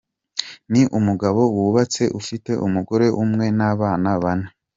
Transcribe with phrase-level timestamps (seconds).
[0.71, 4.47] Ni umugabo wubatse ufite umugore umwe n’abana bane.